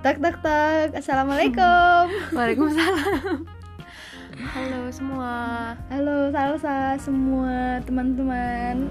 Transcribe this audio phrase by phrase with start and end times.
[0.00, 0.96] Tak tak tak.
[0.96, 2.08] Assalamualaikum.
[2.36, 3.44] Waalaikumsalam.
[4.40, 5.34] Halo semua.
[5.92, 8.88] Halo salsa semua teman-teman.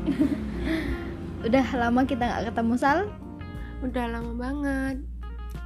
[1.49, 3.09] Udah lama kita nggak ketemu Sal.
[3.81, 5.01] Udah lama banget.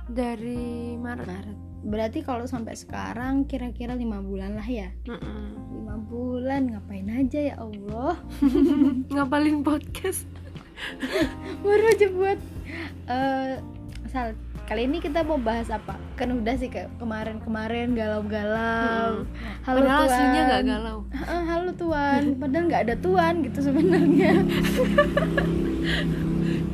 [0.08, 1.28] Dari Maret.
[1.28, 1.58] Maret.
[1.92, 4.96] Berarti kalau sampai sekarang kira-kira lima bulan lah ya.
[5.12, 5.76] Mm-mm.
[5.76, 8.16] Lima bulan ngapain aja ya Allah.
[9.12, 10.24] Ngapalin podcast.
[11.60, 12.40] Baru aja buat.
[13.12, 13.60] Eh,
[14.08, 14.40] Sal,
[14.74, 16.02] kali ini kita mau bahas apa?
[16.18, 19.22] Kan udah sih kayak kemarin-kemarin galau-galau.
[19.22, 19.30] Hmm.
[19.70, 20.10] Halo Padahal Tuan.
[20.10, 20.98] aslinya gak galau.
[21.30, 24.34] Halo Tuan, padahal nggak ada Tuan gitu sebenarnya.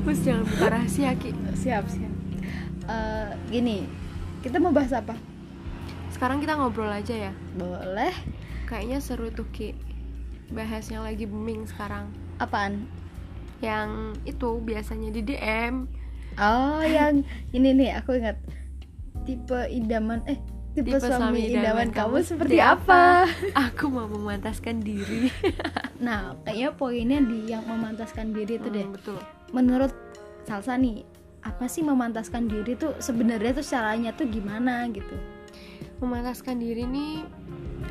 [0.07, 1.35] Terus jangan buka rahasia Ki.
[1.59, 2.13] siap siap.
[2.87, 3.83] Eh, gini,
[4.47, 5.19] kita mau bahas apa?
[6.15, 7.35] Sekarang kita ngobrol aja ya.
[7.59, 8.15] Boleh.
[8.63, 9.75] Kayaknya seru tuh Ki.
[10.55, 12.07] Bahas yang lagi booming sekarang.
[12.39, 12.87] Apaan?
[13.59, 15.98] Yang itu biasanya di DM.
[16.37, 18.37] Oh, yang ini nih aku ingat
[19.25, 20.37] tipe idaman eh
[20.71, 23.25] tipe, suami, idaman, kamu seperti apa?
[23.57, 25.27] Aku mau memantaskan diri.
[25.99, 28.87] Nah, kayaknya poinnya di yang memantaskan diri itu deh.
[28.87, 29.19] Hmm, betul.
[29.51, 29.91] Menurut
[30.47, 31.03] Salsa nih,
[31.43, 35.19] apa sih memantaskan diri tuh sebenarnya tuh caranya tuh gimana gitu?
[35.99, 37.27] memantaskan diri nih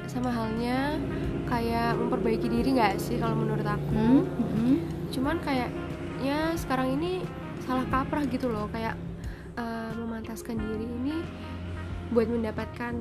[0.09, 0.97] sama halnya
[1.45, 4.81] kayak memperbaiki diri nggak sih kalau menurut aku Hmm?
[5.13, 7.25] cuman kayaknya sekarang ini
[7.69, 8.97] salah kaprah gitu loh kayak
[9.55, 11.17] eh, memantaskan diri ini
[12.09, 12.97] buat mendapatkan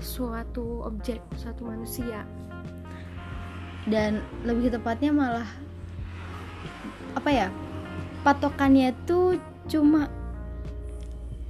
[0.00, 2.24] suatu objek suatu manusia
[3.86, 5.48] dan lebih tepatnya malah
[7.12, 7.48] apa ya
[8.24, 10.08] patokannya tuh cuma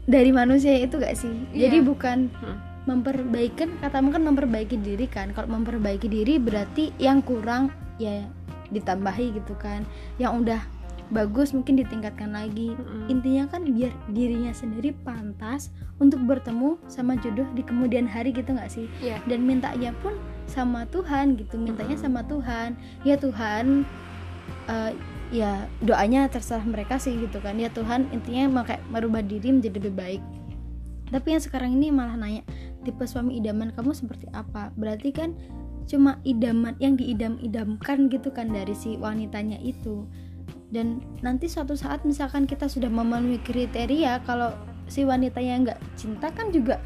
[0.06, 1.70] dari manusia itu gak sih Iya.
[1.70, 2.58] jadi bukan Hmm.
[2.86, 8.22] memperbaiki katamu kan memperbaiki diri kan kalau memperbaiki diri berarti yang kurang ya
[8.70, 9.82] ditambahi gitu kan
[10.18, 10.62] yang udah
[11.10, 12.74] bagus mungkin ditingkatkan lagi.
[12.74, 13.06] Mm-mm.
[13.06, 15.70] intinya kan biar dirinya sendiri pantas
[16.02, 18.90] untuk bertemu sama jodoh di kemudian hari gitu nggak sih?
[18.98, 19.22] Iya.
[19.30, 22.06] dan mintanya pun sama Tuhan gitu mintanya Mm-mm.
[22.06, 22.74] sama Tuhan.
[23.06, 23.86] Ya Tuhan
[24.70, 24.92] eh,
[25.34, 27.58] ya doanya terserah mereka sih gitu kan.
[27.58, 30.22] Ya Tuhan intinya mau kayak merubah diri menjadi lebih baik.
[31.06, 32.42] Tapi yang sekarang ini malah nanya
[32.82, 34.74] tipe suami idaman kamu seperti apa?
[34.74, 35.38] Berarti kan
[35.86, 40.02] cuma idaman yang diidam-idamkan gitu kan dari si wanitanya itu
[40.74, 44.50] dan nanti suatu saat misalkan kita sudah memenuhi kriteria kalau
[44.86, 46.82] si wanitanya nggak cinta kan juga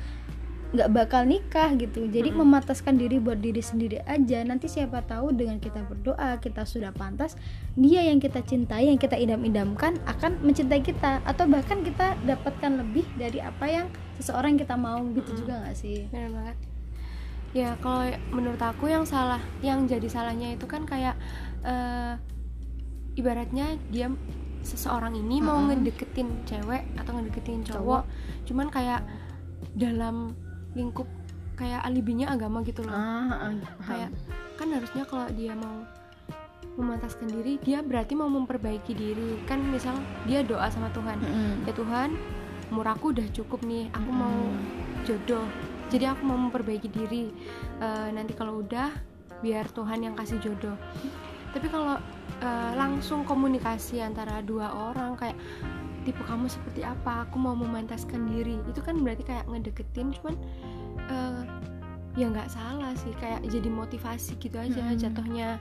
[0.70, 2.06] nggak bakal nikah gitu.
[2.06, 2.46] Jadi Mm-mm.
[2.46, 4.38] memataskan diri buat diri sendiri aja.
[4.46, 7.34] Nanti siapa tahu dengan kita berdoa kita sudah pantas
[7.74, 11.18] dia yang kita cintai yang kita idam-idamkan akan mencintai kita.
[11.26, 13.86] Atau bahkan kita dapatkan lebih dari apa yang
[14.22, 15.40] seseorang kita mau gitu Mm-mm.
[15.42, 16.06] juga nggak sih?
[16.14, 16.56] Benar banget.
[17.50, 21.18] Ya kalau menurut aku yang salah yang jadi salahnya itu kan kayak
[21.66, 22.14] eh,
[23.18, 24.10] ibaratnya dia
[24.60, 25.80] seseorang ini mau Mm-mm.
[25.80, 28.04] ngedeketin cewek atau ngedeketin cowok.
[28.44, 29.04] Cuman kayak
[29.76, 30.36] dalam
[30.76, 31.08] lingkup
[31.56, 32.92] kayak alibinya agama gitu loh.
[32.92, 33.52] Ah, ah,
[33.84, 34.10] kayak
[34.60, 35.84] kan harusnya kalau dia mau
[36.78, 39.40] memantaskan diri dia berarti mau memperbaiki diri.
[39.48, 39.96] Kan misal
[40.28, 41.18] dia doa sama Tuhan.
[41.20, 41.68] Mm-mm.
[41.68, 42.14] ya Tuhan
[42.70, 45.04] umur aku udah cukup nih aku mau Mm-mm.
[45.08, 45.44] jodoh.
[45.90, 47.34] Jadi aku mau memperbaiki diri.
[47.82, 48.92] Eh, nanti kalau udah
[49.40, 50.76] biar Tuhan yang kasih jodoh
[51.50, 51.96] tapi kalau
[52.40, 55.36] eh, langsung komunikasi antara dua orang kayak
[56.06, 57.28] tipe kamu seperti apa?
[57.28, 58.56] Aku mau memantaskan diri.
[58.68, 60.34] Itu kan berarti kayak ngedeketin cuman
[61.10, 61.42] eh,
[62.16, 63.12] ya nggak salah sih.
[63.18, 64.98] Kayak jadi motivasi gitu aja Mm-mm.
[64.98, 65.60] jatuhnya.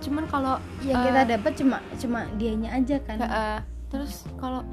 [0.00, 3.18] Cuman kalau yang Eh, kita dapat cuma cuma dianya aja kan?
[3.20, 3.60] Eh,
[3.92, 4.64] terus kalau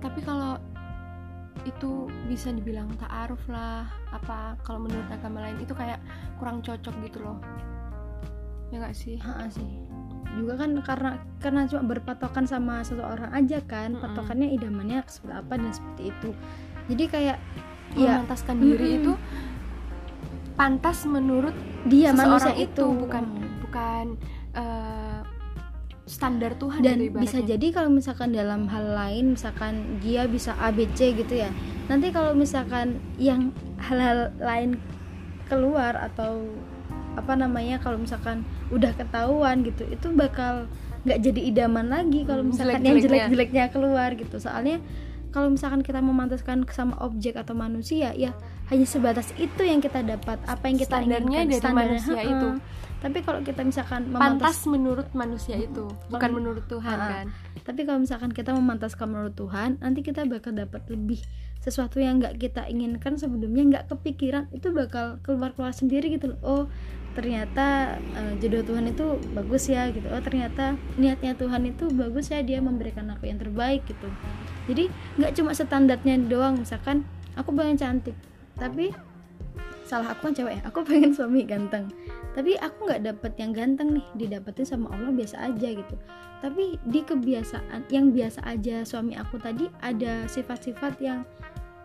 [0.00, 0.56] tapi kalau
[1.64, 5.96] itu bisa dibilang ta'aruf lah apa kalau menurut agama lain itu kayak
[6.36, 7.40] kurang cocok gitu loh
[8.74, 9.70] ya nggak sih Ha, sih
[10.34, 14.02] juga kan karena karena cuma berpatokan sama seseorang aja kan Mm-mm.
[14.02, 16.30] patokannya idamannya seperti apa dan seperti itu
[16.90, 17.38] jadi kayak
[17.94, 18.98] ya memantaskan diri Mm-mm.
[18.98, 19.12] itu
[20.58, 21.54] pantas menurut
[21.86, 23.50] dia manusia itu itu bukan Mm.
[23.62, 24.06] bukan
[24.58, 25.20] eh,
[26.04, 31.14] standar Tuhan dan gitu bisa jadi kalau misalkan dalam hal lain misalkan dia bisa ABC
[31.14, 31.48] gitu ya
[31.86, 34.76] nanti kalau misalkan yang hal-hal lain
[35.48, 36.44] keluar atau
[37.14, 40.66] apa namanya kalau misalkan udah ketahuan gitu itu bakal
[41.02, 43.64] nggak jadi idaman lagi kalau Hmm, misalkan yang jelek-jeleknya.
[43.68, 44.80] keluar gitu soalnya
[45.28, 48.32] kalau misalkan kita memantaskan sama objek atau manusia ya
[48.66, 52.48] hanya sebatas itu yang kita dapat apa yang kita Standarnya inginkan dari Standarnya, manusia itu.
[52.96, 57.08] tapi kalau kita misalkan pantas memantas menurut manusia itu bukan Kalau- menurut Tuhan ah.
[57.10, 57.26] kan
[57.60, 61.20] tapi kalau misalkan kita memantaskan menurut Tuhan nanti kita bakal dapat lebih
[61.58, 66.38] sesuatu yang nggak kita inginkan sebelumnya nggak kepikiran itu bakal keluar keluar sendiri gitu loh.
[66.42, 66.64] oh
[67.14, 70.06] ternyata eh, jodoh Tuhan itu bagus ya gitu.
[70.10, 74.10] Oh ternyata niatnya Tuhan itu bagus ya dia memberikan aku yang terbaik gitu.
[74.66, 74.90] Jadi
[75.22, 77.06] nggak cuma standarnya doang misalkan
[77.38, 78.16] aku pengen cantik
[78.54, 78.94] tapi
[79.84, 81.88] salah aku kan cewek ya aku pengen suami ganteng.
[82.34, 85.94] Tapi aku nggak dapet yang ganteng nih didapetin sama Allah biasa aja gitu.
[86.42, 91.22] Tapi di kebiasaan yang biasa aja suami aku tadi ada sifat-sifat yang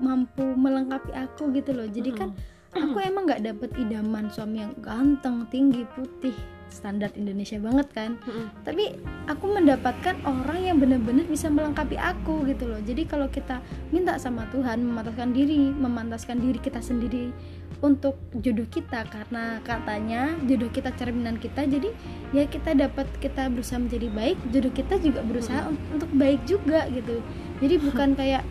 [0.01, 1.85] mampu melengkapi aku gitu loh.
[1.85, 2.33] Jadi kan
[2.73, 6.35] aku emang nggak dapet idaman suami yang ganteng tinggi putih.
[6.69, 8.21] Standar Indonesia banget kan.
[8.61, 8.93] Tapi
[9.25, 12.77] aku mendapatkan orang yang benar-benar bisa melengkapi aku gitu loh.
[12.85, 13.57] Jadi kalau kita
[13.89, 17.33] minta sama Tuhan memantaskan diri memantaskan diri kita sendiri
[17.81, 21.89] untuk jodoh kita karena katanya jodoh kita cerminan kita jadi
[22.35, 26.85] ya kita dapat kita berusaha menjadi baik jodoh kita juga berusaha un- untuk baik juga
[26.93, 27.17] gitu.
[27.65, 28.45] Jadi bukan kayak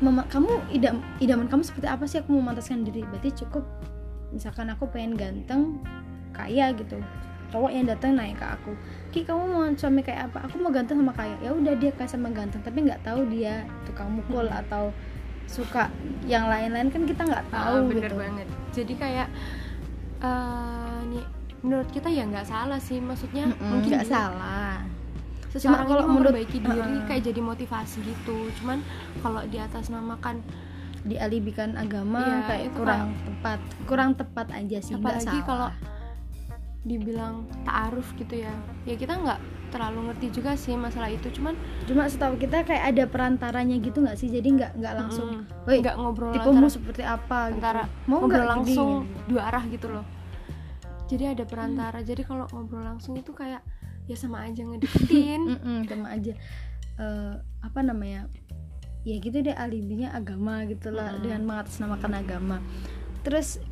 [0.00, 2.24] Mama, kamu idam idaman kamu seperti apa sih?
[2.24, 3.04] Aku memantaskan diri.
[3.04, 3.64] Berarti cukup.
[4.32, 5.76] Misalkan aku pengen ganteng
[6.32, 6.96] kaya gitu.
[7.52, 8.72] Cowok yang datang naik ke aku.
[9.12, 10.48] Ki kamu mau suami kayak apa?
[10.48, 11.36] Aku mau ganteng sama kaya.
[11.44, 14.88] Ya udah dia kayak sama ganteng tapi nggak tahu dia tukang mukul atau
[15.44, 15.92] suka
[16.24, 16.88] yang lain-lain.
[16.88, 18.16] Kan kita nggak tahu Ah, bener gitu.
[18.16, 18.48] banget.
[18.72, 19.28] Jadi kayak
[20.20, 21.24] eh nih
[21.60, 23.02] menurut kita ya nggak salah sih.
[23.04, 24.80] Maksudnya Mm-mm, mungkin nggak salah
[25.50, 27.06] seseorang kalau ini menurut- memperbaiki diri Uh-uh.
[27.10, 28.38] kayak jadi motivasi gitu.
[28.62, 28.78] Cuman
[29.20, 30.40] kalau di atas namakan
[31.00, 33.58] dialibikan agama Iya, kayak itu kurang tepat.
[33.88, 35.68] Kurang tepat aja sih apalagi kalau
[36.80, 38.52] dibilang ta'aruf gitu ya.
[38.88, 41.28] Ya kita nggak terlalu ngerti juga sih masalah itu.
[41.32, 44.28] Cuman cuma setahu kita kayak ada perantaranya gitu nggak sih?
[44.32, 47.54] Jadi nggak nggak langsung mm, nggak ngobrol antara, seperti apa gitu.
[47.60, 49.28] antara mau ngobrol nggak langsung gini?
[49.28, 50.04] dua arah gitu loh.
[51.08, 51.98] Jadi ada perantara.
[52.00, 53.60] Jadi kalau ngobrol langsung itu kayak
[54.10, 55.40] ya sama aja ngedeketin.
[55.54, 56.34] Mm-mm, sama aja.
[56.98, 58.26] Eh, apa namanya?
[59.06, 61.22] Ya gitu deh alibinya agama gitu lah Mm-mm.
[61.22, 62.58] dengan mengatasnamakan agama.
[63.22, 63.62] Terus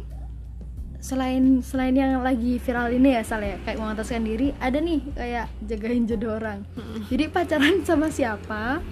[0.99, 5.47] selain selain yang lagi viral ini ya salah ya kayak mengataskan diri ada nih kayak
[5.67, 6.67] jagain jodoh orang.
[7.07, 8.83] Jadi pacaran sama siapa?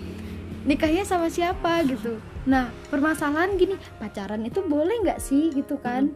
[0.67, 2.19] Nikahnya sama siapa gitu?
[2.47, 6.15] Nah permasalahan gini pacaran itu boleh nggak sih gitu kan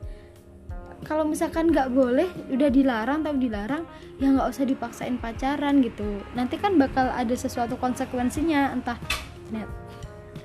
[1.05, 3.89] kalau misalkan nggak boleh udah dilarang tapi dilarang
[4.21, 6.21] ya nggak usah dipaksain pacaran gitu.
[6.37, 8.99] Nanti kan bakal ada sesuatu konsekuensinya entah
[9.51, 9.69] net.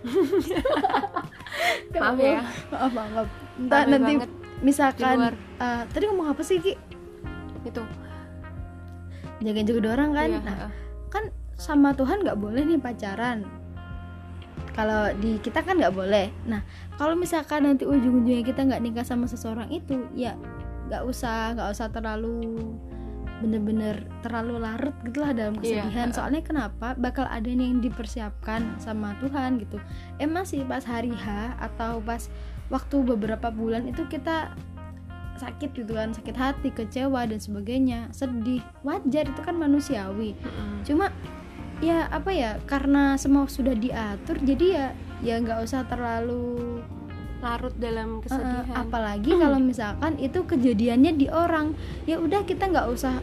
[1.95, 2.43] Maaf ya.
[2.71, 3.27] Maaf maaf, maaf.
[3.55, 6.73] entah Rame nanti banget misalkan eh, tadi ngomong apa sih ki?
[7.63, 7.83] Itu.
[9.43, 10.29] Jagain jodoh orang kan?
[10.31, 10.71] Iya, nah heeh.
[11.11, 11.23] kan
[11.55, 13.47] sama Tuhan nggak boleh nih pacaran
[14.75, 16.27] kalau di kita kan nggak boleh.
[16.45, 16.59] Nah
[16.95, 20.35] kalau misalkan nanti ujung-ujungnya kita nggak nikah sama seseorang itu ya
[20.85, 22.75] nggak usah nggak usah terlalu
[23.35, 26.07] bener-bener terlalu larut gitulah dalam Iya, kesedihan.
[26.07, 26.15] Heeh.
[26.15, 26.95] soalnya kenapa?
[26.95, 29.79] Bakal ada yang dipersiapkan sama Tuhan gitu.
[30.17, 31.25] Emang sih pas hari H
[31.59, 32.27] atau pas
[32.67, 34.55] waktu beberapa bulan itu kita
[35.35, 40.31] sakit gitu kan sakit hati kecewa dan sebagainya sedih wajar itu kan manusiawi.
[40.33, 40.79] Mm-mm.
[40.87, 41.11] cuma
[41.83, 44.87] ya apa ya karena semua sudah diatur jadi ya
[45.23, 46.79] ya nggak usah terlalu
[47.45, 48.73] larut dalam eh, kesedihan.
[48.73, 51.77] apalagi kalau misalkan itu kejadiannya di orang.
[52.09, 53.21] Ya udah kita nggak usah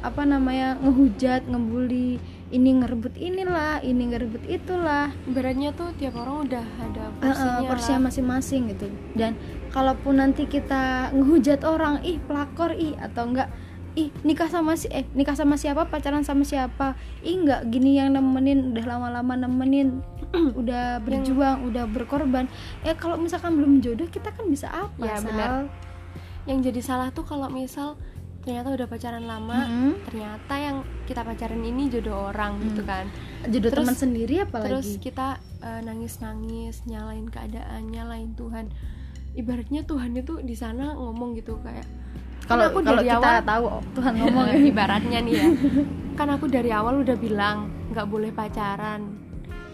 [0.00, 2.16] apa namanya ngehujat ngebully
[2.50, 5.14] ini ngerebut inilah ini ngerebut itulah.
[5.30, 8.06] Beratnya tuh tiap orang udah ada Eh, eh, porsinya porsinya lah.
[8.10, 8.86] masing-masing gitu.
[9.14, 9.38] Dan
[9.70, 13.54] kalaupun nanti kita ngehujat orang ih pelakor ih atau enggak
[13.92, 15.84] ih nikah sama si eh nikah sama siapa?
[15.84, 16.94] Pacaran sama siapa?
[17.20, 19.98] Ih enggak gini yang nemenin udah lama-lama nemenin
[20.60, 22.46] udah berjuang udah berkorban.
[22.80, 25.26] Eh kalau misalkan belum jodoh kita kan bisa apa Ya, Sal?
[25.26, 25.50] benar.
[26.44, 28.00] yang jadi salah tuh kalau misal
[28.40, 29.92] ternyata udah pacaran lama Mm-mm.
[30.02, 33.04] ternyata yang kita pacaran ini jodoh orang gitu kan.
[33.44, 35.36] Jodoh Terus- teman sendiri terus apalagi kita
[35.82, 38.72] nangis nangis nyalain keadaan nyalain Tuhan.
[39.30, 41.86] Ibaratnya Tuhan itu di sana ngomong gitu kayak
[42.46, 45.46] kalau aku dari kita awal- tahu oh, Tuhan ngomong ya ibaratnya nih ya.
[46.14, 49.16] Kan aku dari awal udah bilang nggak boleh pacaran.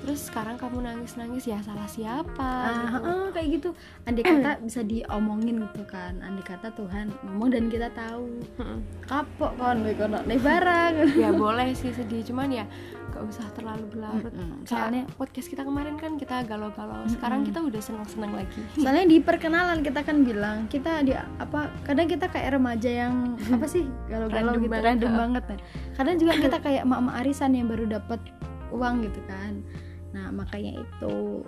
[0.07, 2.39] Terus sekarang kamu nangis nangis ya salah siapa?
[2.39, 2.87] Ah, gitu.
[2.95, 3.69] heeh, kayak gitu.
[4.07, 6.23] Andai kata bisa diomongin gitu kan.
[6.23, 8.39] Andai kata Tuhan ngomong dan kita tahu.
[9.03, 9.83] Kapok kono.
[10.23, 10.93] Nih barang.
[11.19, 12.23] Ya boleh sih sedih.
[12.23, 12.71] Cuman ya
[13.17, 14.29] gak usah terlalu berlarut.
[14.29, 14.63] Mm-mm.
[14.63, 17.09] Kayak soalnya podcast kita kemarin kan kita galau-galau.
[17.09, 17.49] Sekarang Mm-mm.
[17.49, 18.61] kita udah senang-senang lagi.
[18.85, 23.65] Soalnya di perkenalan kita kan bilang kita di apa kadang kita kayak remaja yang apa
[23.65, 25.59] sih galau-galau gitu random banget ya
[25.97, 28.21] kadang juga kita kayak emak-emak arisan yang baru dapat
[28.69, 29.65] uang gitu kan.
[30.13, 31.41] Nah makanya itu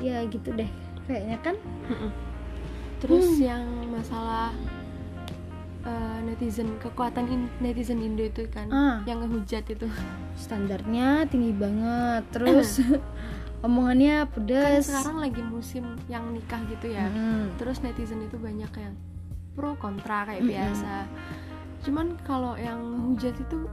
[0.00, 0.70] ya gitu deh
[1.04, 1.56] kayaknya kan.
[3.02, 3.42] Terus Hmm.
[3.42, 4.54] yang masalah
[5.82, 9.86] eh, netizen kekuatan in- netizen Indo itu kan ah yang ngehujat itu
[10.34, 12.78] standarnya tinggi banget terus
[13.66, 17.54] omongannya kan pedes sekarang lagi musim yang nikah gitu ya Mm.
[17.56, 18.94] terus netizen itu banyak yang
[19.52, 20.50] pro kontra kayak Mm-mm.
[20.50, 20.94] biasa
[21.82, 23.66] cuman kalau yang hujat itu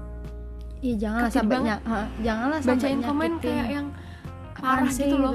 [0.79, 1.79] Iya janganlah Ketit sampai banget.
[1.83, 3.43] ha, janganlah sampai bacain komen nyakitin.
[3.43, 3.87] kayak yang
[4.55, 5.33] parah sih gitu loh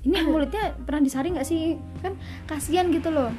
[0.00, 1.62] Ini mulutnya pernah disaring nggak sih?
[2.00, 3.30] Kan kasihan gitu loh.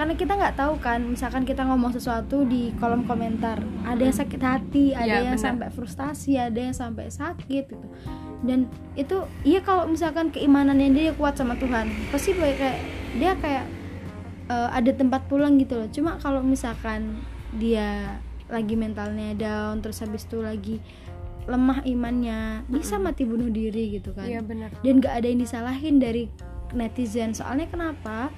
[0.00, 4.40] Karena kita nggak tahu kan, misalkan kita ngomong sesuatu di kolom komentar, ada yang sakit
[4.40, 5.44] hati, ada Iya, yang benar.
[5.44, 7.88] sampai frustasi, ada yang sampai sakit gitu.
[8.40, 12.80] Dan itu iya kalau misalkan keimanannya dia kuat sama Tuhan, pasti kayak
[13.20, 13.68] dia kayak
[14.48, 15.88] eh, ada tempat pulang gitu loh.
[15.92, 17.20] Cuma kalau misalkan
[17.60, 18.16] dia
[18.48, 20.80] lagi mentalnya down, terus habis itu lagi
[21.44, 25.96] lemah imannya, bisa mati bunuh diri gitu kan iya benar dan gak ada yang disalahin
[25.98, 26.30] dari
[26.70, 28.30] netizen soalnya kenapa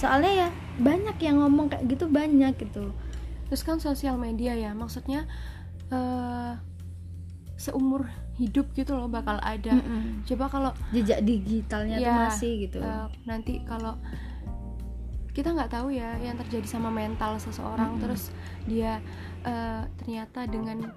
[0.00, 0.48] soalnya ya
[0.80, 2.90] banyak yang ngomong kayak gitu banyak gitu
[3.46, 5.28] terus kan sosial media ya maksudnya
[5.92, 6.54] eh
[7.54, 10.26] seumur hidup gitu loh bakal ada Mm-mm.
[10.26, 13.94] coba kalau jejak digitalnya tuh Ya, masih gitu eh, nanti kalau
[15.34, 18.02] kita nggak tahu ya yang terjadi sama mental seseorang Mm-mm.
[18.02, 18.34] terus
[18.66, 18.98] dia
[19.46, 20.90] eh, ternyata dengan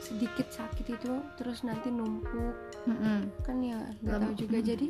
[0.00, 2.56] sedikit sakit itu terus nanti numpuk
[2.88, 3.32] Mm-mm.
[3.40, 4.64] kan ya nggak tahu juga mm.
[4.64, 4.86] jadi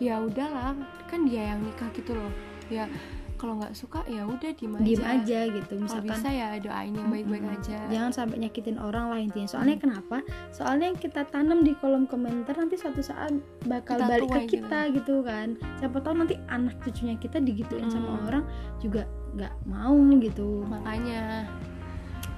[0.00, 0.76] ya udahlah
[1.08, 2.32] kan dia yang nikah gitu loh
[2.68, 2.88] ya
[3.36, 5.40] kalau nggak suka ya udah diem aja diem aja.
[5.46, 5.72] gitu.
[5.72, 7.56] Kalau misalkan bisa ya doain yang baik-baik Mm-mm.
[7.56, 7.78] aja.
[7.86, 10.16] Jangan sampai nyakitin orang lah intinya soalnya kenapa?
[10.50, 13.30] Soalnya yang kita tanam di kolom komentar nanti suatu saat
[13.64, 14.54] bakal Kita balik ke tuai gitu.
[14.58, 15.14] kita gitu.
[15.22, 15.48] kan.
[15.76, 18.26] Siapa tahu nanti anak cucunya kita digituin sama Mm.
[18.26, 18.44] orang
[18.78, 19.02] juga
[19.32, 20.64] nggak mau gitu.
[20.64, 21.44] Makanya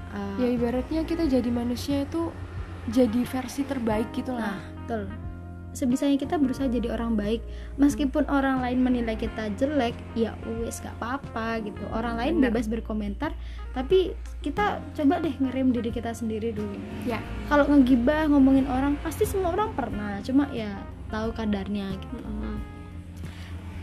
[0.08, 2.32] Uh, ya ibaratnya kita jadi manusia itu
[2.88, 5.04] jadi versi terbaik gitu Nah, lah betul.
[5.70, 7.44] Sebisanya kita berusaha jadi orang baik,
[7.76, 11.80] meskipun orang lain menilai kita jelek, ya wes gak apa-apa gitu.
[11.90, 12.50] Orang lain Bener.
[12.50, 13.36] bebas berkomentar,
[13.70, 16.72] tapi kita coba deh ngerem diri kita sendiri dulu.
[17.04, 20.72] ya Kalau ngegibah ngomongin orang, pasti semua orang pernah, cuma ya
[21.08, 22.16] tahu kadarnya gitu.
[22.18, 22.56] mm-mm.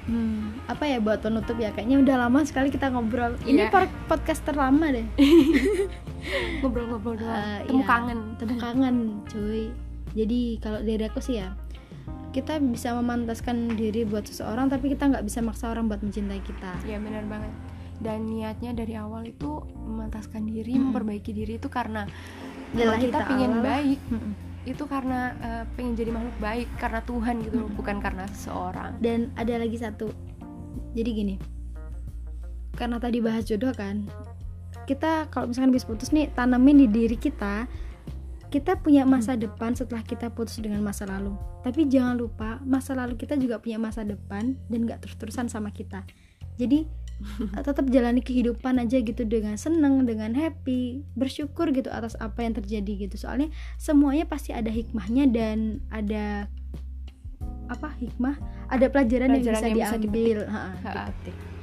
[0.05, 1.73] Hmm, apa ya buat penutup ya?
[1.73, 3.33] Kayaknya udah lama sekali kita ngobrol.
[3.41, 3.89] Ini Iya.
[4.05, 5.01] podcast terlama deh.
[6.61, 7.87] ngobrol-ngobrol doang Eh, temu iya.
[7.87, 9.69] kangen temu kangen cuy
[10.13, 11.53] jadi kalau dari aku sih ya
[12.35, 16.75] kita bisa memantaskan diri buat seseorang tapi kita nggak bisa maksa orang buat mencintai kita
[16.83, 17.53] ya benar banget
[18.03, 20.91] dan niatnya dari awal itu memantaskan diri Mm-mm.
[20.91, 22.03] memperbaiki diri itu karena
[22.75, 23.63] Lillahi kita pengen lah.
[23.63, 24.33] baik Mm-mm.
[24.67, 27.77] itu karena eh, pengen jadi makhluk baik karena Tuhan gitu Mm-mm.
[27.79, 30.11] bukan karena seseorang dan ada lagi satu
[30.91, 31.35] jadi gini
[32.75, 34.03] karena tadi bahas jodoh kan
[34.83, 37.63] kita kalau misalkan habis putus nih tanamin di diri kita
[38.49, 41.35] kita punya masa depan setelah kita putus dengan masa lalu.
[41.65, 46.05] Tapi jangan lupa masa lalu kita juga punya masa depan dan nggak terus-terusan sama kita.
[46.55, 46.85] Jadi
[47.67, 53.07] tetap jalani kehidupan aja gitu dengan seneng dengan happy bersyukur gitu atas apa yang terjadi
[53.07, 53.15] gitu.
[53.15, 53.49] Soalnya
[53.79, 56.51] semuanya pasti ada hikmahnya dan ada
[57.65, 58.37] apa hikmah?
[58.69, 60.37] Ada pelajaran, yang Pelajaran bisa yang bisa diambil.
[60.45, 60.91] Ha, Ha.
[60.93, 61.54] dipetik.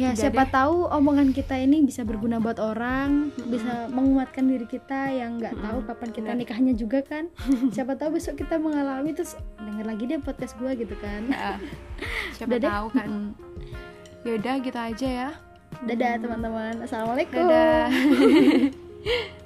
[0.00, 0.50] Ya Udah siapa deh.
[0.50, 3.50] tahu omongan kita ini bisa berguna buat orang Mm-mm.
[3.50, 6.40] bisa menguatkan diri kita yang nggak tahu Mm-mm, kapan kita benar.
[6.40, 7.28] nikahnya juga kan
[7.74, 11.60] siapa tahu besok kita mengalami terus denger lagi deh podcast gua gitu kan Ya,
[12.32, 12.70] siapa Udah deh.
[12.70, 13.28] tahu kan Mm-mm.
[14.22, 15.30] yaudah gitu aja ya
[15.82, 17.88] dadah teman-teman assalamualaikum dadah